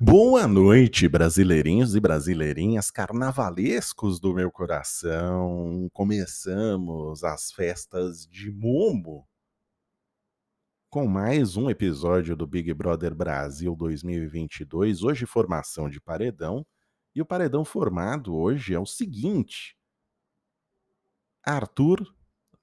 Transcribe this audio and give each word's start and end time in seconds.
Boa 0.00 0.46
noite, 0.46 1.08
brasileirinhos 1.08 1.96
e 1.96 2.00
brasileirinhas 2.00 2.88
carnavalescos 2.88 4.20
do 4.20 4.32
meu 4.32 4.48
coração. 4.48 5.88
Começamos 5.92 7.24
as 7.24 7.50
festas 7.50 8.24
de 8.24 8.48
Momo 8.52 9.26
com 10.88 11.08
mais 11.08 11.56
um 11.56 11.68
episódio 11.68 12.36
do 12.36 12.46
Big 12.46 12.72
Brother 12.72 13.12
Brasil 13.12 13.74
2022. 13.74 15.02
Hoje, 15.02 15.26
formação 15.26 15.90
de 15.90 16.00
paredão. 16.00 16.64
E 17.12 17.20
o 17.20 17.26
paredão 17.26 17.64
formado 17.64 18.36
hoje 18.36 18.74
é 18.74 18.78
o 18.78 18.86
seguinte: 18.86 19.76
Arthur, 21.44 22.06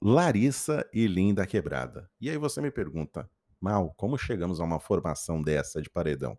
Larissa 0.02 0.90
e 0.94 1.06
Linda 1.06 1.46
Quebrada. 1.46 2.10
E 2.22 2.30
aí 2.30 2.38
você 2.38 2.62
me 2.62 2.72
pergunta, 2.72 3.30
Mal, 3.60 3.94
como 3.98 4.18
chegamos 4.18 4.60
a 4.60 4.64
uma 4.64 4.80
formação 4.80 5.42
dessa 5.42 5.82
de 5.82 5.90
paredão? 5.90 6.38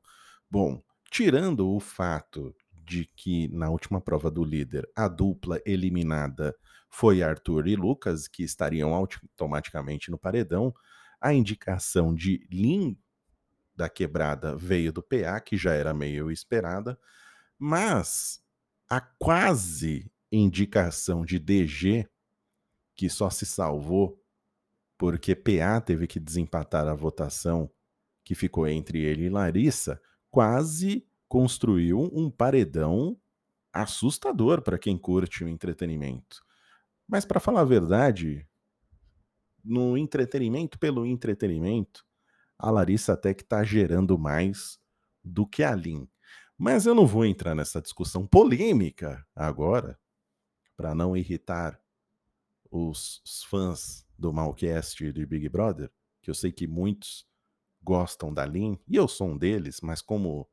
Bom, 0.50 0.82
tirando 1.10 1.68
o 1.68 1.80
fato 1.80 2.54
de 2.72 3.04
que 3.16 3.48
na 3.48 3.68
última 3.68 4.00
prova 4.00 4.30
do 4.30 4.44
líder 4.44 4.88
a 4.94 5.08
dupla 5.08 5.60
eliminada 5.66 6.54
foi 6.88 7.22
Arthur 7.22 7.66
e 7.66 7.74
Lucas, 7.74 8.28
que 8.28 8.44
estariam 8.44 8.94
automaticamente 8.94 10.10
no 10.10 10.18
paredão, 10.18 10.72
a 11.20 11.34
indicação 11.34 12.14
de 12.14 12.46
Lin 12.50 12.96
da 13.74 13.88
quebrada 13.88 14.56
veio 14.56 14.92
do 14.92 15.02
PA, 15.02 15.40
que 15.40 15.56
já 15.56 15.74
era 15.74 15.92
meio 15.92 16.30
esperada, 16.30 16.98
mas 17.58 18.40
a 18.88 19.00
quase 19.00 20.10
indicação 20.30 21.24
de 21.24 21.38
DG, 21.38 22.08
que 22.94 23.10
só 23.10 23.28
se 23.28 23.44
salvou 23.44 24.22
porque 24.96 25.34
PA 25.34 25.80
teve 25.80 26.06
que 26.06 26.18
desempatar 26.18 26.88
a 26.88 26.94
votação 26.94 27.70
que 28.24 28.34
ficou 28.34 28.66
entre 28.66 29.02
ele 29.02 29.26
e 29.26 29.28
Larissa, 29.28 30.00
quase 30.36 31.02
construiu 31.26 32.10
um 32.12 32.30
paredão 32.30 33.18
assustador 33.72 34.60
para 34.60 34.78
quem 34.78 34.98
curte 34.98 35.42
o 35.42 35.48
entretenimento. 35.48 36.44
Mas 37.08 37.24
para 37.24 37.40
falar 37.40 37.62
a 37.62 37.64
verdade, 37.64 38.46
no 39.64 39.96
entretenimento 39.96 40.78
pelo 40.78 41.06
entretenimento, 41.06 42.04
a 42.58 42.70
Larissa 42.70 43.14
até 43.14 43.32
que 43.32 43.44
está 43.44 43.64
gerando 43.64 44.18
mais 44.18 44.78
do 45.24 45.46
que 45.46 45.62
a 45.62 45.74
Lin. 45.74 46.06
Mas 46.58 46.84
eu 46.84 46.94
não 46.94 47.06
vou 47.06 47.24
entrar 47.24 47.54
nessa 47.54 47.80
discussão 47.80 48.26
polêmica 48.26 49.26
agora, 49.34 49.98
para 50.76 50.94
não 50.94 51.16
irritar 51.16 51.80
os, 52.70 53.22
fãs 53.48 54.06
do 54.18 54.34
Malcast 54.34 55.10
de 55.14 55.24
Big 55.24 55.48
Brother, 55.48 55.90
que 56.20 56.28
eu 56.28 56.34
sei 56.34 56.52
que 56.52 56.66
muitos 56.66 57.26
gostam 57.86 58.34
da 58.34 58.44
Lin, 58.44 58.76
e 58.88 58.96
eu 58.96 59.06
sou 59.06 59.28
um 59.28 59.38
deles, 59.38 59.80
mas 59.80 60.02
como 60.02 60.50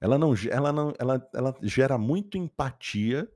ela 0.00 0.18
não, 0.18 0.34
ela 0.50 0.72
não, 0.72 0.92
ela, 0.98 1.30
ela 1.32 1.56
gera 1.62 1.96
muito 1.96 2.36
empatia 2.36 3.32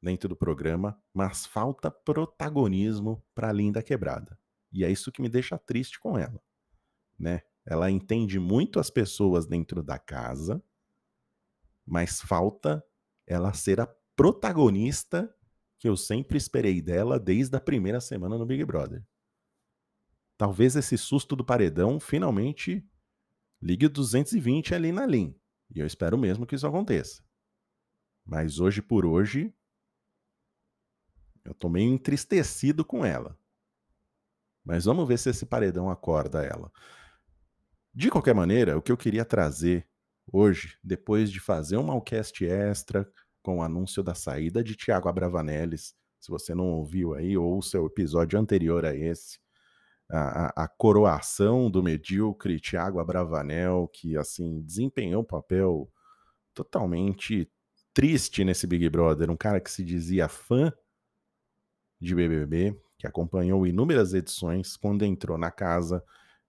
dentro 0.00 0.28
do 0.28 0.36
programa, 0.36 0.96
mas 1.12 1.44
falta 1.44 1.90
protagonismo 1.90 3.22
para 3.34 3.48
a 3.48 3.52
Linda 3.52 3.82
Quebrada. 3.82 4.38
E 4.72 4.84
é 4.84 4.90
isso 4.90 5.10
que 5.10 5.20
me 5.20 5.28
deixa 5.28 5.58
triste 5.58 5.98
com 5.98 6.16
ela, 6.16 6.40
né? 7.18 7.42
Ela 7.66 7.90
entende 7.90 8.38
muito 8.38 8.78
as 8.78 8.88
pessoas 8.88 9.44
dentro 9.44 9.82
da 9.82 9.98
casa, 9.98 10.62
mas 11.84 12.20
falta 12.20 12.82
ela 13.26 13.52
ser 13.52 13.80
a 13.80 13.86
protagonista 14.16 15.34
que 15.78 15.88
eu 15.88 15.96
sempre 15.96 16.38
esperei 16.38 16.80
dela 16.80 17.18
desde 17.18 17.56
a 17.56 17.60
primeira 17.60 18.00
semana 18.00 18.38
no 18.38 18.46
Big 18.46 18.64
Brother. 18.64 19.04
Talvez 20.40 20.74
esse 20.74 20.96
susto 20.96 21.36
do 21.36 21.44
paredão 21.44 22.00
finalmente 22.00 22.82
ligue 23.60 23.86
220 23.86 24.74
ali 24.74 24.90
na 24.90 25.04
linha. 25.04 25.36
E 25.68 25.80
eu 25.80 25.86
espero 25.86 26.16
mesmo 26.16 26.46
que 26.46 26.54
isso 26.54 26.66
aconteça. 26.66 27.22
Mas 28.24 28.58
hoje 28.58 28.80
por 28.80 29.04
hoje, 29.04 29.54
eu 31.44 31.52
tô 31.52 31.68
meio 31.68 31.92
entristecido 31.92 32.86
com 32.86 33.04
ela. 33.04 33.38
Mas 34.64 34.86
vamos 34.86 35.06
ver 35.06 35.18
se 35.18 35.28
esse 35.28 35.44
paredão 35.44 35.90
acorda 35.90 36.42
ela. 36.42 36.72
De 37.92 38.08
qualquer 38.08 38.34
maneira, 38.34 38.78
o 38.78 38.80
que 38.80 38.90
eu 38.90 38.96
queria 38.96 39.26
trazer 39.26 39.86
hoje, 40.32 40.78
depois 40.82 41.30
de 41.30 41.38
fazer 41.38 41.76
um 41.76 41.82
malcast 41.82 42.42
extra 42.46 43.06
com 43.42 43.58
o 43.58 43.62
anúncio 43.62 44.02
da 44.02 44.14
saída 44.14 44.64
de 44.64 44.74
Tiago 44.74 45.06
Abravanelles, 45.06 45.94
se 46.18 46.30
você 46.30 46.54
não 46.54 46.70
ouviu 46.70 47.12
aí, 47.12 47.36
ouça 47.36 47.78
o 47.78 47.84
episódio 47.84 48.40
anterior 48.40 48.86
a 48.86 48.96
esse, 48.96 49.38
a, 50.10 50.64
a, 50.64 50.68
coroação 50.68 51.70
do 51.70 51.82
medíocre 51.82 52.60
Thiago 52.60 52.98
Abravanel, 52.98 53.88
que 53.92 54.16
assim 54.16 54.60
desempenhou 54.62 55.22
um 55.22 55.26
papel 55.26 55.90
totalmente 56.52 57.50
triste 57.94 58.44
nesse 58.44 58.66
Big 58.66 58.88
Brother, 58.88 59.30
um 59.30 59.36
cara 59.36 59.60
que 59.60 59.70
se 59.70 59.84
dizia 59.84 60.28
fã 60.28 60.72
de 62.00 62.14
BBB, 62.14 62.76
que 62.98 63.06
acompanhou 63.06 63.66
inúmeras 63.66 64.12
edições, 64.14 64.76
quando 64.76 65.04
entrou 65.04 65.38
na 65.38 65.50
casa 65.50 66.02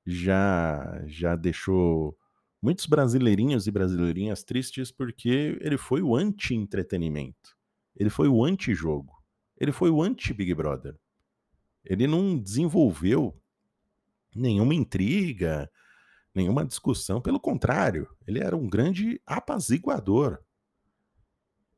já 0.06 1.04
já 1.06 1.36
deixou 1.36 2.18
muitos 2.62 2.86
brasileirinhos 2.86 3.68
e 3.68 3.72
brasileirinhas 3.72 4.44
tristes 4.44 4.92
porque 4.92 5.58
ele 5.62 5.78
foi 5.78 6.02
o 6.02 6.16
anti-entretenimento. 6.16 7.56
Ele 7.96 8.10
foi 8.10 8.28
o 8.28 8.44
anti-jogo. 8.44 9.14
Ele 9.60 9.72
foi 9.72 9.90
o 9.90 10.02
anti-Big 10.02 10.54
Brother. 10.54 10.98
Ele 11.84 12.08
não 12.08 12.38
desenvolveu 12.38 13.41
nenhuma 14.36 14.74
intriga, 14.74 15.70
nenhuma 16.34 16.66
discussão. 16.66 17.22
Pelo 17.22 17.40
contrário, 17.40 18.08
ele 18.26 18.40
era 18.40 18.56
um 18.56 18.70
grande 18.70 19.22
apaziguador. 19.26 20.40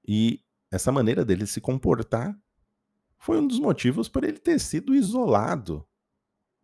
E 0.08 0.44
essa 0.72 0.92
maneira 0.92 1.24
dele 1.24 1.46
se 1.46 1.62
comportar 1.62 2.38
foi 3.18 3.40
um 3.40 3.48
dos 3.48 3.60
motivos 3.60 4.10
por 4.10 4.24
ele 4.24 4.38
ter 4.38 4.60
sido 4.60 4.94
isolado 4.94 5.88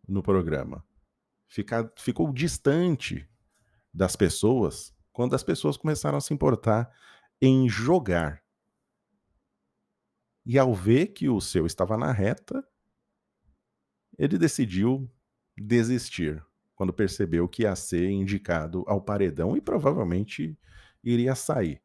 no 0.06 0.22
programa. 0.22 0.84
Ficar, 1.48 1.90
ficou 1.96 2.32
distante 2.32 3.28
das 3.92 4.14
pessoas 4.14 4.94
quando 5.12 5.34
as 5.34 5.42
pessoas 5.42 5.76
começaram 5.76 6.18
a 6.18 6.20
se 6.20 6.32
importar 6.32 6.94
em 7.40 7.68
jogar. 7.68 8.42
E 10.44 10.58
ao 10.58 10.74
ver 10.74 11.08
que 11.08 11.28
o 11.28 11.40
seu 11.40 11.66
estava 11.66 11.96
na 11.96 12.12
reta, 12.12 12.66
ele 14.18 14.38
decidiu 14.38 15.10
desistir 15.60 16.42
quando 16.74 16.92
percebeu 16.92 17.46
que 17.46 17.62
ia 17.62 17.76
ser 17.76 18.08
indicado 18.08 18.82
ao 18.86 19.02
paredão 19.02 19.54
e 19.54 19.60
provavelmente 19.60 20.58
iria 21.04 21.34
sair. 21.34 21.82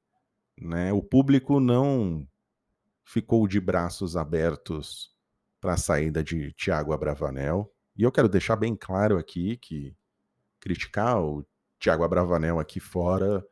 Né? 0.58 0.94
O 0.94 1.04
público 1.04 1.60
não 1.60 2.26
ficou 3.04 3.46
de 3.46 3.60
braços 3.60 4.16
abertos 4.16 5.14
para 5.60 5.74
a 5.74 5.78
saída 5.78 6.24
de 6.24 6.54
Tiago 6.54 6.94
Abravanel. 6.94 7.70
E 7.98 8.04
eu 8.04 8.12
quero 8.12 8.30
deixar 8.30 8.56
bem 8.56 8.76
claro 8.76 9.18
aqui 9.18 9.58
que 9.58 9.94
criticar 10.62 11.22
o 11.22 11.46
Tiago 11.78 12.04
Abravanel 12.04 12.60
aqui 12.60 12.80
fora, 12.80 13.46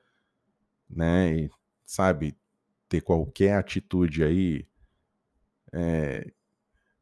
né, 0.89 1.35
e, 1.35 1.51
sabe, 1.85 2.37
ter 2.87 3.01
qualquer 3.01 3.55
atitude 3.55 4.23
aí 4.23 4.67
é, 5.73 6.31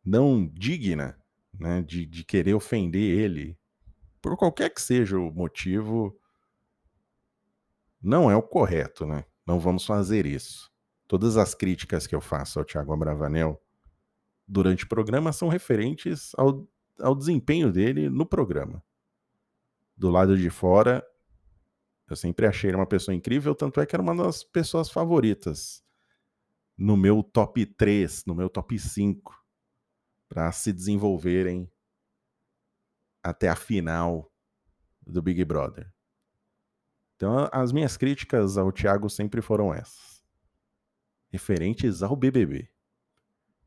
não 0.03 0.47
digna 0.47 1.20
né, 1.61 1.81
de, 1.83 2.07
de 2.07 2.25
querer 2.25 2.55
ofender 2.55 3.19
ele, 3.19 3.55
por 4.19 4.35
qualquer 4.35 4.73
que 4.73 4.81
seja 4.81 5.17
o 5.17 5.31
motivo, 5.31 6.17
não 8.01 8.31
é 8.31 8.35
o 8.35 8.41
correto, 8.41 9.05
né? 9.05 9.25
Não 9.45 9.59
vamos 9.59 9.85
fazer 9.85 10.25
isso. 10.25 10.71
Todas 11.07 11.38
as 11.38 11.53
críticas 11.53 12.07
que 12.07 12.16
eu 12.16 12.21
faço 12.21 12.57
ao 12.57 12.66
Thiago 12.66 12.91
Abravanel 12.91 13.61
durante 14.47 14.85
o 14.85 14.88
programa 14.88 15.31
são 15.31 15.50
referentes 15.50 16.31
ao, 16.35 16.67
ao 17.00 17.16
desempenho 17.16 17.71
dele 17.71 18.09
no 18.09 18.25
programa. 18.25 18.83
Do 19.95 20.09
lado 20.09 20.35
de 20.35 20.50
fora, 20.50 21.05
eu 22.09 22.16
sempre 22.16 22.47
achei 22.47 22.71
ele 22.71 22.77
uma 22.77 22.88
pessoa 22.88 23.13
incrível, 23.13 23.53
tanto 23.53 23.80
é 23.80 23.86
que 23.86 23.95
era 23.95 24.01
uma 24.01 24.15
das 24.15 24.44
pessoas 24.44 24.89
favoritas 24.89 25.83
no 26.75 26.97
meu 26.97 27.21
top 27.21 27.68
3, 27.68 28.25
no 28.25 28.33
meu 28.33 28.50
top 28.50 28.77
5 28.80 29.40
para 30.31 30.50
se 30.54 30.72
desenvolverem 30.72 31.69
até 33.22 33.50
a 33.50 33.56
final 33.56 34.31
do 35.06 35.22
Big 35.22 35.44
Brother. 35.44 35.92
Então, 37.18 37.50
as 37.51 37.74
minhas 37.74 37.98
críticas 37.98 38.57
ao 38.57 38.72
Thiago 38.72 39.10
sempre 39.10 39.42
foram 39.42 39.74
essas, 39.74 40.24
referentes 41.30 42.01
ao 42.01 42.16
BBB. 42.16 42.69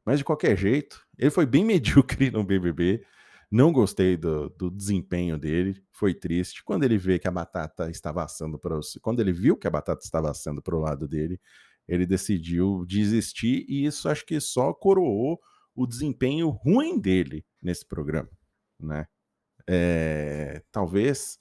Mas 0.06 0.20
de 0.20 0.24
qualquer 0.24 0.56
jeito, 0.56 1.06
ele 1.18 1.30
foi 1.30 1.44
bem 1.44 1.62
medíocre 1.66 2.30
no 2.30 2.42
BBB. 2.42 3.04
Não 3.50 3.70
gostei 3.70 4.16
do, 4.16 4.48
do 4.48 4.70
desempenho 4.70 5.36
dele, 5.36 5.84
foi 5.92 6.14
triste. 6.14 6.64
Quando 6.64 6.84
ele 6.84 6.96
vê 6.96 7.18
que 7.18 7.28
a 7.28 7.30
batata 7.30 7.90
estava 7.90 8.24
assando 8.24 8.58
para 8.58 8.80
quando 9.02 9.20
ele 9.20 9.34
viu 9.34 9.54
que 9.54 9.66
a 9.66 9.70
batata 9.70 10.02
estava 10.02 10.30
assando 10.30 10.62
para 10.62 10.74
o 10.74 10.80
lado 10.80 11.06
dele, 11.06 11.38
ele 11.86 12.06
decidiu 12.06 12.86
desistir 12.86 13.66
e 13.68 13.84
isso 13.84 14.08
acho 14.08 14.24
que 14.24 14.40
só 14.40 14.72
coroou 14.72 15.38
o 15.74 15.86
desempenho 15.86 16.48
ruim 16.48 16.98
dele 16.98 17.44
nesse 17.60 17.84
programa, 17.84 18.30
né? 18.78 19.06
É, 19.66 20.62
talvez 20.70 21.38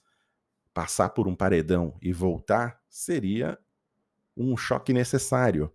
passar 0.72 1.10
por 1.10 1.28
um 1.28 1.36
paredão 1.36 1.96
e 2.02 2.12
voltar 2.12 2.82
seria 2.88 3.58
um 4.36 4.56
choque 4.56 4.92
necessário 4.92 5.72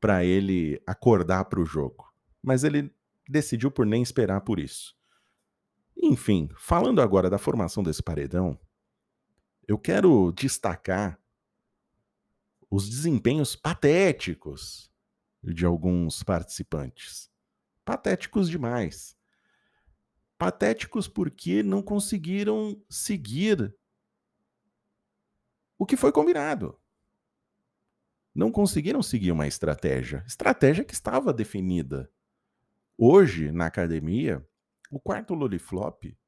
para 0.00 0.24
ele 0.24 0.82
acordar 0.86 1.44
para 1.44 1.60
o 1.60 1.64
jogo. 1.64 2.12
Mas 2.42 2.64
ele 2.64 2.92
decidiu 3.28 3.70
por 3.70 3.86
nem 3.86 4.02
esperar 4.02 4.40
por 4.40 4.58
isso. 4.58 4.96
Enfim, 5.96 6.48
falando 6.56 7.00
agora 7.00 7.30
da 7.30 7.38
formação 7.38 7.82
desse 7.82 8.02
paredão, 8.02 8.58
eu 9.66 9.78
quero 9.78 10.32
destacar 10.32 11.18
os 12.70 12.88
desempenhos 12.88 13.56
patéticos 13.56 14.90
de 15.42 15.64
alguns 15.64 16.22
participantes. 16.22 17.30
Patéticos 17.86 18.50
demais. 18.50 19.16
Patéticos 20.36 21.06
porque 21.06 21.62
não 21.62 21.80
conseguiram 21.80 22.84
seguir 22.90 23.72
o 25.78 25.86
que 25.86 25.96
foi 25.96 26.10
combinado. 26.10 26.76
Não 28.34 28.50
conseguiram 28.50 29.04
seguir 29.04 29.30
uma 29.30 29.46
estratégia. 29.46 30.24
Estratégia 30.26 30.84
que 30.84 30.94
estava 30.94 31.32
definida. 31.32 32.12
Hoje, 32.98 33.52
na 33.52 33.66
academia, 33.66 34.44
o 34.90 34.98
quarto 34.98 35.32
Loliflop 35.32 36.18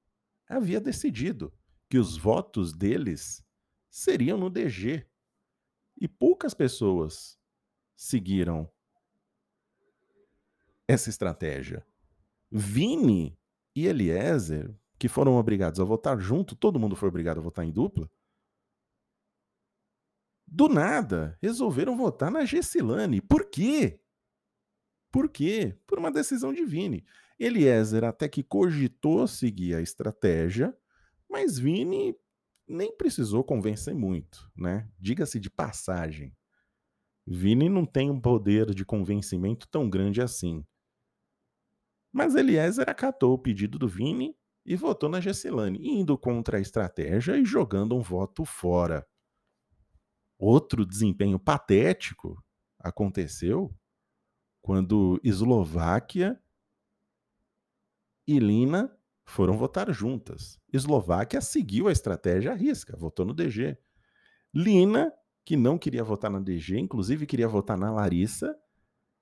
havia 0.49 0.81
decidido 0.81 1.53
que 1.91 1.99
os 1.99 2.17
votos 2.17 2.73
deles 2.73 3.45
seriam 3.91 4.39
no 4.39 4.49
DG. 4.49 5.05
E 6.01 6.07
poucas 6.07 6.55
pessoas 6.55 7.37
seguiram 7.97 8.73
essa 10.89 11.11
estratégia. 11.11 11.87
Vini 12.51 13.39
e 13.77 13.87
Eliezer, 13.87 14.75
que 14.99 15.07
foram 15.07 15.37
obrigados 15.37 15.79
a 15.79 15.85
votar 15.85 16.19
junto, 16.19 16.57
todo 16.57 16.81
mundo 16.81 16.97
foi 16.97 17.09
obrigado 17.09 17.39
a 17.39 17.43
votar 17.43 17.65
em 17.65 17.71
dupla, 17.71 18.11
do 20.51 20.67
nada 20.67 21.39
resolveram 21.43 21.95
votar 21.95 22.31
na 22.31 22.45
Gessilane. 22.45 23.21
Por 23.21 23.45
quê? 23.51 24.01
Por 25.13 25.29
quê? 25.29 25.77
Por 25.87 25.99
uma 25.99 26.11
decisão 26.11 26.53
de 26.55 26.65
Vini. 26.65 27.05
Eliezer 27.39 28.03
até 28.03 28.29
que 28.29 28.43
cogitou 28.43 29.27
seguir 29.29 29.75
a 29.75 29.83
estratégia, 29.83 30.77
mas 31.29 31.59
Vini 31.59 32.17
nem 32.67 32.97
precisou 32.97 33.45
convencer 33.45 33.95
muito, 33.95 34.51
né? 34.57 34.91
Diga-se 34.99 35.39
de 35.39 35.51
passagem. 35.51 36.35
Vini 37.27 37.69
não 37.69 37.85
tem 37.85 38.11
um 38.11 38.21
poder 38.21 38.75
de 38.75 38.85
convencimento 38.85 39.69
tão 39.69 39.89
grande 39.89 40.21
assim. 40.23 40.65
Mas 42.13 42.35
Eliezer 42.35 42.89
acatou 42.89 43.35
o 43.35 43.39
pedido 43.39 43.79
do 43.79 43.89
Vini 43.89 44.37
e 44.65 44.77
votou 44.77 45.09
na 45.09 45.21
Gessilane, 45.21 45.79
indo 45.83 46.17
contra 46.19 46.59
a 46.59 46.61
estratégia 46.61 47.37
e 47.37 47.45
jogando 47.45 47.97
um 47.97 48.01
voto 48.01 48.45
fora. 48.45 49.07
Outro 50.39 50.87
desempenho 50.87 51.39
patético 51.39 52.43
aconteceu 52.79 53.75
quando 54.61 55.21
Eslováquia 55.25 56.41
e 58.27 58.39
Lina 58.39 58.95
foram 59.25 59.57
votar 59.57 59.91
juntas. 59.93 60.59
Eslováquia 60.73 61.41
seguiu 61.41 61.89
a 61.89 61.93
estratégia 61.93 62.53
à 62.53 62.55
risca, 62.55 62.97
votou 62.97 63.25
no 63.25 63.35
DG. 63.35 63.77
Lina, 64.55 65.13
que 65.45 65.57
não 65.57 65.79
queria 65.79 66.05
votar 66.05 66.31
na 66.31 66.41
DG, 66.41 66.79
inclusive 66.79 67.27
queria 67.27 67.49
votar 67.49 67.79
na 67.79 67.91
Larissa, 67.91 68.55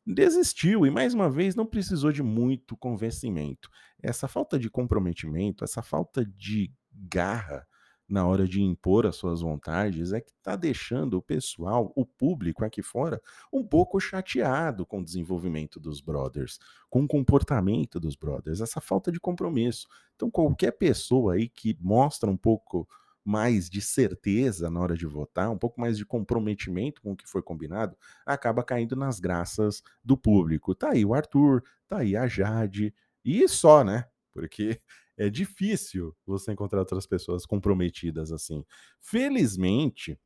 desistiu 0.07 0.87
e 0.87 0.91
mais 0.91 1.13
uma 1.15 1.29
vez 1.29 1.57
não 1.57 1.67
precisou 1.67 2.13
de 2.13 2.23
muito 2.23 2.77
convencimento. 2.77 3.69
Essa 4.01 4.29
falta 4.29 4.59
de 4.59 4.71
comprometimento, 4.71 5.65
essa 5.65 5.83
falta 5.83 6.25
de 6.25 6.73
garra 6.93 7.67
na 8.09 8.25
hora 8.25 8.47
de 8.47 8.63
impor 8.63 9.05
as 9.05 9.17
suas 9.17 9.41
vontades 9.41 10.13
é 10.13 10.21
que 10.21 10.31
está 10.31 10.55
deixando 10.55 11.15
o 11.15 11.23
pessoal, 11.23 11.93
o 11.97 12.07
público 12.07 12.65
aqui 12.65 12.81
fora, 12.81 13.21
um 13.53 13.65
pouco 13.65 13.99
chateado 13.99 14.87
com 14.87 15.01
o 15.01 15.05
desenvolvimento 15.05 15.81
dos 15.81 16.01
brothers, 16.01 16.61
com 16.89 17.03
o 17.03 17.09
comportamento 17.09 17.99
dos 17.99 18.15
brothers, 18.15 18.61
essa 18.61 18.81
falta 18.81 19.11
de 19.11 19.19
compromisso. 19.19 19.89
Então, 20.15 20.31
qualquer 20.31 20.73
pessoa 20.73 21.35
aí 21.35 21.49
que 21.49 21.77
mostra 21.81 22.31
um 22.31 22.37
pouco 22.37 22.89
mais 23.27 23.69
de 23.69 23.81
certeza 23.81 24.71
na 24.71 24.81
hora 24.81 24.97
de 24.97 25.07
votar, 25.07 25.51
um 25.51 25.59
pouco 25.59 25.81
mais 25.81 25.99
de 25.99 26.07
comprometimento 26.07 27.03
com 27.03 27.13
o 27.13 27.17
que 27.17 27.29
foi 27.29 27.43
combinado, 27.43 27.97
acaba 28.25 28.63
caindo 28.63 28.95
nas 28.95 29.19
graças 29.19 29.83
do 30.05 30.17
público. 30.17 30.75
Tá 30.75 30.91
aí 30.91 31.05
o 31.05 31.13
Arthur, 31.13 31.63
tá 31.89 31.99
aí 31.99 32.17
a 32.17 32.29
Jade, 32.29 32.95
e 33.25 33.49
só, 33.49 33.83
né? 33.83 34.07
Porque 34.33 34.81
é 35.19 35.29
difícil 35.29 36.17
você 36.25 36.53
encontrar 36.53 36.79
outras 36.79 37.07
pessoas 37.07 37.45
comprometidas 37.45 38.31
assim. 38.31 38.65
Felizmente, 39.01 40.17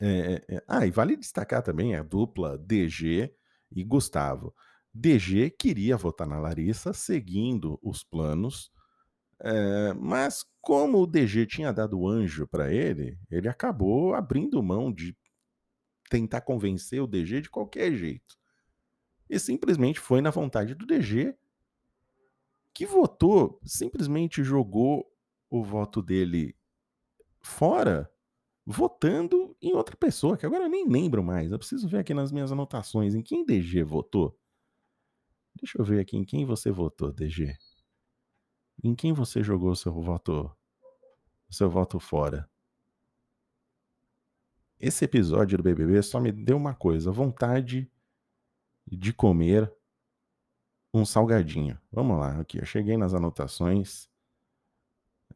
é, 0.00 0.44
é, 0.48 0.62
ah, 0.68 0.86
e 0.86 0.90
vale 0.90 1.16
destacar 1.16 1.62
também 1.62 1.96
a 1.96 2.02
dupla 2.02 2.58
DG 2.58 3.32
e 3.70 3.84
Gustavo. 3.84 4.54
DG 4.92 5.50
queria 5.50 5.96
votar 5.96 6.26
na 6.26 6.38
Larissa, 6.38 6.92
seguindo 6.92 7.78
os 7.82 8.04
planos, 8.04 8.70
é, 9.46 9.92
mas 9.92 10.42
como 10.62 11.02
o 11.02 11.06
DG 11.06 11.44
tinha 11.44 11.70
dado 11.70 12.08
anjo 12.08 12.48
para 12.48 12.72
ele, 12.72 13.18
ele 13.30 13.46
acabou 13.46 14.14
abrindo 14.14 14.62
mão 14.62 14.90
de 14.90 15.14
tentar 16.08 16.40
convencer 16.40 17.02
o 17.02 17.06
DG 17.06 17.42
de 17.42 17.50
qualquer 17.50 17.92
jeito. 17.92 18.38
E 19.28 19.38
simplesmente 19.38 20.00
foi 20.00 20.22
na 20.22 20.30
vontade 20.30 20.74
do 20.74 20.86
DG 20.86 21.36
que 22.72 22.86
votou 22.86 23.60
simplesmente 23.62 24.42
jogou 24.42 25.06
o 25.50 25.62
voto 25.62 26.00
dele 26.00 26.56
fora, 27.42 28.10
votando 28.64 29.54
em 29.60 29.74
outra 29.74 29.94
pessoa, 29.94 30.38
que 30.38 30.46
agora 30.46 30.64
eu 30.64 30.70
nem 30.70 30.88
lembro 30.88 31.22
mais. 31.22 31.52
Eu 31.52 31.58
preciso 31.58 31.86
ver 31.86 31.98
aqui 31.98 32.14
nas 32.14 32.32
minhas 32.32 32.50
anotações 32.50 33.14
em 33.14 33.22
quem 33.22 33.44
DG 33.44 33.84
votou. 33.84 34.34
Deixa 35.54 35.78
eu 35.78 35.84
ver 35.84 36.00
aqui 36.00 36.16
em 36.16 36.24
quem 36.24 36.46
você 36.46 36.70
votou, 36.70 37.12
DG. 37.12 37.54
Em 38.82 38.94
quem 38.94 39.12
você 39.12 39.42
jogou 39.42 39.74
seu 39.74 39.92
voto, 39.92 40.50
seu 41.48 41.70
voto 41.70 41.98
fora? 41.98 42.48
Esse 44.78 45.04
episódio 45.04 45.56
do 45.56 45.64
BBB 45.64 46.02
só 46.02 46.20
me 46.20 46.30
deu 46.30 46.56
uma 46.56 46.74
coisa, 46.74 47.10
vontade 47.10 47.90
de 48.86 49.12
comer 49.12 49.72
um 50.92 51.04
salgadinho. 51.04 51.80
Vamos 51.90 52.18
lá, 52.18 52.40
aqui, 52.40 52.58
eu 52.58 52.66
cheguei 52.66 52.96
nas 52.96 53.14
anotações. 53.14 54.08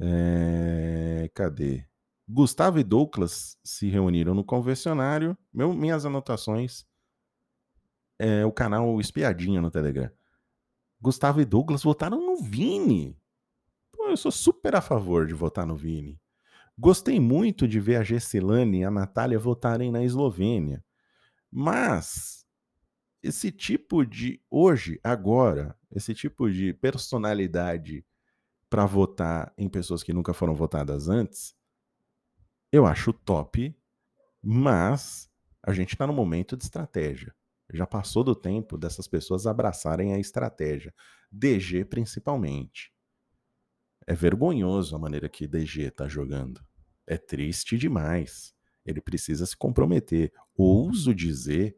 É, 0.00 1.30
cadê? 1.34 1.86
Gustavo 2.28 2.78
e 2.78 2.84
Douglas 2.84 3.58
se 3.64 3.88
reuniram 3.88 4.34
no 4.34 4.44
convencionário. 4.44 5.36
Meu, 5.52 5.72
minhas 5.72 6.04
anotações 6.04 6.86
é 8.18 8.44
o 8.44 8.52
canal 8.52 9.00
Espiadinha 9.00 9.62
no 9.62 9.70
Telegram. 9.70 10.10
Gustavo 11.00 11.40
e 11.40 11.44
Douglas 11.44 11.82
votaram 11.82 12.20
no 12.20 12.36
Vini. 12.42 13.16
Eu 14.08 14.16
sou 14.16 14.32
super 14.32 14.74
a 14.74 14.80
favor 14.80 15.26
de 15.26 15.34
votar 15.34 15.66
no 15.66 15.76
Vini. 15.76 16.20
Gostei 16.78 17.20
muito 17.20 17.68
de 17.68 17.78
ver 17.78 17.96
a 17.96 18.02
Gessilane 18.02 18.80
e 18.80 18.84
a 18.84 18.90
Natália 18.90 19.38
votarem 19.38 19.90
na 19.90 20.02
Eslovênia. 20.02 20.84
Mas 21.50 22.46
esse 23.22 23.50
tipo 23.50 24.06
de 24.06 24.40
hoje, 24.50 25.00
agora, 25.02 25.76
esse 25.90 26.14
tipo 26.14 26.50
de 26.50 26.72
personalidade 26.72 28.04
para 28.70 28.86
votar 28.86 29.52
em 29.58 29.68
pessoas 29.68 30.02
que 30.02 30.12
nunca 30.12 30.32
foram 30.32 30.54
votadas 30.54 31.08
antes, 31.08 31.54
eu 32.70 32.86
acho 32.86 33.12
top, 33.12 33.74
mas 34.42 35.28
a 35.62 35.72
gente 35.72 35.94
está 35.94 36.06
no 36.06 36.12
momento 36.12 36.56
de 36.56 36.64
estratégia. 36.64 37.34
Já 37.72 37.86
passou 37.86 38.24
do 38.24 38.34
tempo 38.34 38.78
dessas 38.78 39.06
pessoas 39.06 39.46
abraçarem 39.46 40.14
a 40.14 40.18
estratégia. 40.18 40.94
DG 41.30 41.84
principalmente. 41.84 42.92
É 44.08 44.14
vergonhoso 44.14 44.96
a 44.96 44.98
maneira 44.98 45.28
que 45.28 45.46
DG 45.46 45.82
está 45.82 46.08
jogando. 46.08 46.64
É 47.06 47.18
triste 47.18 47.76
demais. 47.76 48.54
Ele 48.82 49.02
precisa 49.02 49.44
se 49.44 49.54
comprometer. 49.54 50.32
Ouso 50.56 51.14
dizer 51.14 51.76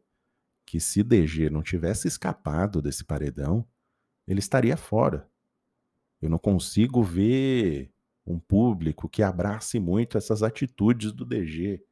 que 0.65 0.79
se 0.79 1.03
DG 1.03 1.49
não 1.49 1.61
tivesse 1.61 2.07
escapado 2.07 2.81
desse 2.81 3.03
paredão, 3.03 3.67
ele 4.25 4.39
estaria 4.39 4.77
fora. 4.77 5.29
Eu 6.21 6.29
não 6.29 6.37
consigo 6.37 7.03
ver 7.03 7.91
um 8.25 8.39
público 8.39 9.09
que 9.09 9.21
abrace 9.21 9.77
muito 9.77 10.17
essas 10.17 10.41
atitudes 10.41 11.11
do 11.11 11.25
DG, 11.25 11.83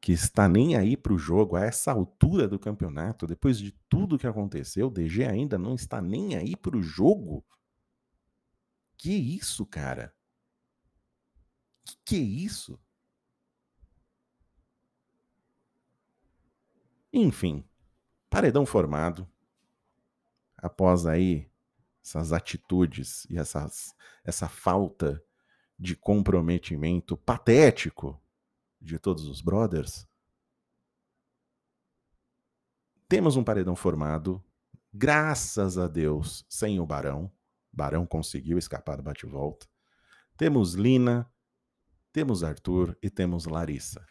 que 0.00 0.10
está 0.10 0.48
nem 0.48 0.74
aí 0.74 0.96
para 0.96 1.12
o 1.12 1.18
jogo 1.18 1.54
a 1.54 1.64
essa 1.64 1.92
altura 1.92 2.48
do 2.48 2.58
campeonato, 2.58 3.28
depois 3.28 3.60
de 3.60 3.70
tudo 3.88 4.18
que 4.18 4.26
aconteceu, 4.26 4.88
o 4.88 4.90
DG 4.90 5.24
ainda 5.24 5.56
não 5.56 5.76
está 5.76 6.02
nem 6.02 6.34
aí 6.34 6.56
para 6.56 6.76
o 6.76 6.82
jogo. 6.82 7.44
Que 8.96 9.12
isso, 9.12 9.66
cara? 9.66 10.14
Que 11.84 11.96
que 12.04 12.16
isso? 12.16 12.80
Enfim, 17.12 17.64
paredão 18.28 18.66
formado. 18.66 19.30
Após 20.56 21.06
aí 21.06 21.50
essas 22.02 22.32
atitudes 22.32 23.24
e 23.28 23.38
essas, 23.38 23.94
essa 24.24 24.48
falta 24.48 25.22
de 25.78 25.96
comprometimento 25.96 27.16
patético 27.16 28.20
de 28.80 28.98
todos 28.98 29.26
os 29.26 29.40
brothers. 29.40 30.06
Temos 33.08 33.36
um 33.36 33.44
paredão 33.44 33.76
formado, 33.76 34.42
graças 34.92 35.78
a 35.78 35.86
Deus, 35.88 36.44
sem 36.48 36.80
o 36.80 36.86
Barão. 36.86 37.30
Barão 37.76 38.06
conseguiu 38.06 38.56
escapar 38.56 38.96
do 38.96 39.02
bate-volta. 39.02 39.66
Temos 40.36 40.72
Lina, 40.74 41.30
temos 42.10 42.42
Arthur 42.42 42.96
e 43.02 43.10
temos 43.10 43.44
Larissa. 43.44 44.06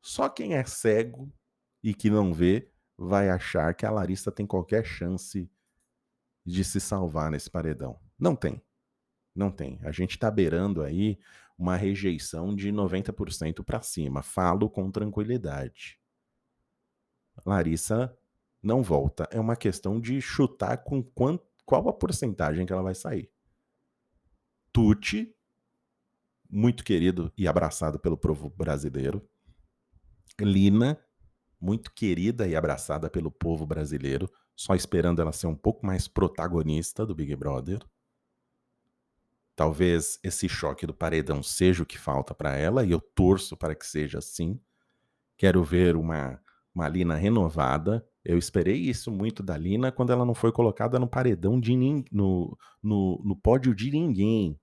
Só 0.00 0.30
quem 0.30 0.54
é 0.54 0.64
cego 0.64 1.30
e 1.82 1.92
que 1.92 2.08
não 2.08 2.32
vê 2.32 2.72
vai 2.96 3.28
achar 3.28 3.74
que 3.74 3.84
a 3.84 3.90
Larissa 3.90 4.32
tem 4.32 4.46
qualquer 4.46 4.84
chance 4.84 5.50
de 6.44 6.64
se 6.64 6.80
salvar 6.80 7.30
nesse 7.30 7.50
paredão. 7.50 8.00
Não 8.18 8.34
tem. 8.34 8.62
Não 9.34 9.50
tem. 9.50 9.78
A 9.82 9.92
gente 9.92 10.12
está 10.12 10.30
beirando 10.30 10.82
aí 10.82 11.18
uma 11.58 11.76
rejeição 11.76 12.54
de 12.54 12.72
90% 12.72 13.62
para 13.62 13.82
cima. 13.82 14.22
Falo 14.22 14.70
com 14.70 14.90
tranquilidade. 14.90 16.00
Larissa 17.44 18.16
não 18.62 18.82
volta. 18.82 19.28
É 19.30 19.38
uma 19.38 19.56
questão 19.56 20.00
de 20.00 20.20
chutar 20.20 20.78
com 20.78 21.02
quant, 21.02 21.40
qual 21.64 21.88
a 21.88 21.92
porcentagem 21.92 22.66
que 22.66 22.72
ela 22.72 22.82
vai 22.82 22.94
sair. 22.94 23.30
Tuti, 24.72 25.34
muito 26.48 26.84
querido 26.84 27.32
e 27.36 27.46
abraçado 27.46 27.98
pelo 27.98 28.16
povo 28.16 28.50
brasileiro. 28.50 29.26
Lina, 30.40 30.98
muito 31.60 31.92
querida 31.92 32.46
e 32.46 32.56
abraçada 32.56 33.10
pelo 33.10 33.30
povo 33.30 33.66
brasileiro, 33.66 34.30
só 34.56 34.74
esperando 34.74 35.20
ela 35.20 35.32
ser 35.32 35.46
um 35.46 35.54
pouco 35.54 35.84
mais 35.84 36.08
protagonista 36.08 37.04
do 37.04 37.14
Big 37.14 37.34
Brother. 37.36 37.84
Talvez 39.54 40.18
esse 40.22 40.48
choque 40.48 40.86
do 40.86 40.94
paredão 40.94 41.42
seja 41.42 41.82
o 41.82 41.86
que 41.86 41.98
falta 41.98 42.34
para 42.34 42.56
ela 42.56 42.84
e 42.84 42.90
eu 42.90 43.00
torço 43.00 43.56
para 43.56 43.74
que 43.74 43.86
seja 43.86 44.18
assim. 44.18 44.58
Quero 45.36 45.62
ver 45.62 45.96
uma, 45.96 46.40
uma 46.74 46.88
Lina 46.88 47.14
renovada. 47.14 48.06
Eu 48.24 48.36
esperei 48.36 48.76
isso 48.76 49.10
muito 49.10 49.42
da 49.42 49.56
Lina 49.56 49.90
quando 49.90 50.12
ela 50.12 50.24
não 50.24 50.34
foi 50.34 50.52
colocada 50.52 50.98
no 50.98 51.08
paredão 51.08 51.58
de 51.58 51.74
no, 52.12 52.56
no, 52.82 53.22
no 53.24 53.36
pódio 53.36 53.74
de 53.74 53.90
ninguém. 53.90 54.58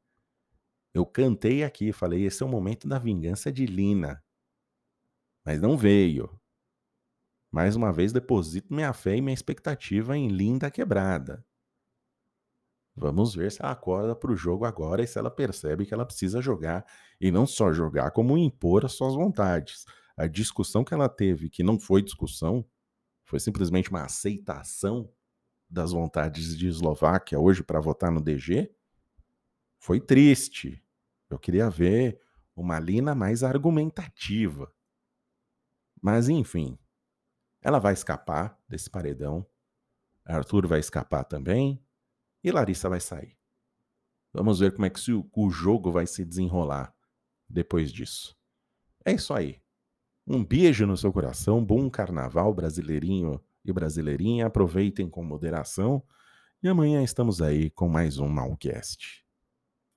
Eu 0.94 1.06
cantei 1.06 1.64
aqui, 1.64 1.92
falei: 1.92 2.26
esse 2.26 2.44
é 2.44 2.46
o 2.46 2.50
momento 2.50 2.88
da 2.88 3.00
vingança 3.00 3.52
de 3.52 3.66
Lina. 3.66 4.24
Mas 5.46 5.62
não 5.62 5.78
veio. 5.78 6.30
Mais 7.52 7.76
uma 7.76 7.92
vez, 7.92 8.12
deposito 8.12 8.74
minha 8.74 8.94
fé 8.94 9.16
e 9.16 9.22
minha 9.22 9.34
expectativa 9.34 10.18
em 10.18 10.28
Linda 10.28 10.70
Quebrada. 10.70 11.44
Vamos 12.96 13.36
ver 13.36 13.52
se 13.52 13.62
ela 13.62 13.72
acorda 13.72 14.16
para 14.16 14.32
o 14.32 14.36
jogo 14.36 14.66
agora 14.66 15.04
e 15.04 15.08
se 15.08 15.20
ela 15.20 15.30
percebe 15.30 15.86
que 15.86 15.94
ela 15.94 16.06
precisa 16.06 16.42
jogar. 16.42 16.86
E 17.22 17.32
não 17.32 17.46
só 17.46 17.72
jogar, 17.72 18.12
como 18.12 18.38
impor 18.38 18.86
as 18.86 18.94
suas 18.94 19.14
vontades. 19.14 19.86
A 20.18 20.28
discussão 20.28 20.84
que 20.84 20.94
ela 20.94 21.08
teve, 21.08 21.50
que 21.50 21.64
não 21.64 21.80
foi 21.80 22.02
discussão, 22.02 22.66
foi 23.28 23.42
simplesmente 23.42 23.90
uma 23.90 24.06
aceitação 24.06 25.14
das 25.70 25.92
vontades 25.92 26.58
de 26.58 26.68
Eslováquia 26.68 27.38
hoje 27.38 27.62
para 27.62 27.82
votar 27.82 28.10
no 28.10 28.22
DG, 28.22 28.74
foi 29.78 30.00
triste. 30.00 30.82
Eu 31.30 31.38
queria 31.38 31.70
ver 31.70 32.22
uma 32.56 32.80
Lina 32.80 33.14
mais 33.14 33.44
argumentativa. 33.44 34.74
Mas 36.02 36.30
enfim, 36.30 36.80
ela 37.62 37.80
vai 37.80 37.92
escapar 37.92 38.58
desse 38.66 38.90
paredão. 38.90 39.46
Arthur 40.24 40.66
vai 40.66 40.80
escapar 40.80 41.26
também 41.26 41.86
e 42.42 42.50
Larissa 42.50 42.88
vai 42.88 43.02
sair. 43.02 43.38
Vamos 44.32 44.60
ver 44.60 44.74
como 44.74 44.86
é 44.86 44.90
que 44.90 45.02
o 45.12 45.50
jogo 45.50 45.92
vai 45.92 46.08
se 46.08 46.24
desenrolar 46.24 46.96
depois 47.50 47.92
disso. 47.92 48.38
É 49.04 49.12
isso 49.12 49.34
aí. 49.34 49.62
Um 50.30 50.44
beijo 50.44 50.86
no 50.86 50.98
seu 50.98 51.14
coração, 51.14 51.64
bom 51.64 51.90
carnaval 51.90 52.54
brasileirinho 52.54 53.40
e 53.64 53.72
brasileirinha. 53.72 54.48
Aproveitem 54.48 55.10
com 55.10 55.24
moderação. 55.24 56.04
E 56.62 56.68
amanhã 56.68 57.02
estamos 57.02 57.42
aí 57.42 57.70
com 57.70 57.88
mais 57.88 58.20
um 58.20 58.28
Malcast. 58.28 59.27